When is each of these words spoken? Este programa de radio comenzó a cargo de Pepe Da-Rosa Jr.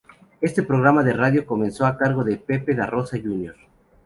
Este 0.41 0.63
programa 0.63 1.03
de 1.03 1.13
radio 1.13 1.45
comenzó 1.45 1.85
a 1.85 1.95
cargo 1.95 2.23
de 2.23 2.37
Pepe 2.37 2.73
Da-Rosa 2.73 3.17
Jr. 3.19 3.55